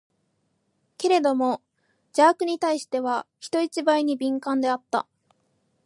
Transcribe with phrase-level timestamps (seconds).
[0.97, 1.61] けれども
[2.07, 5.05] 邪悪に対しては、人一倍に敏感であった。